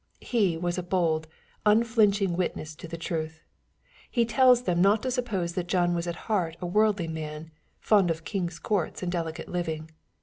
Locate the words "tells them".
4.25-4.81